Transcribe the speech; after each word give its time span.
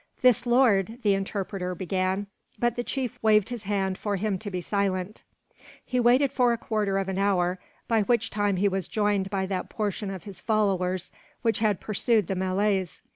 "This 0.21 0.47
lord" 0.47 0.97
the 1.03 1.13
interpreter 1.13 1.75
began, 1.75 2.25
but 2.57 2.75
the 2.75 2.83
chief 2.83 3.19
waved 3.21 3.49
his 3.49 3.61
hand 3.61 3.99
for 3.99 4.15
him 4.15 4.39
to 4.39 4.49
be 4.49 4.59
silent. 4.59 5.21
He 5.85 5.99
waited 5.99 6.31
for 6.31 6.53
a 6.53 6.57
quarter 6.57 6.97
of 6.97 7.07
an 7.07 7.19
hour, 7.19 7.59
by 7.87 8.01
which 8.01 8.31
time 8.31 8.55
he 8.55 8.67
was 8.67 8.87
joined 8.87 9.29
by 9.29 9.45
that 9.45 9.69
portion 9.69 10.09
of 10.09 10.23
his 10.23 10.41
followers 10.41 11.11
which 11.43 11.59
had 11.59 11.79
pursued 11.79 12.25
the 12.25 12.35
Malays. 12.35 12.99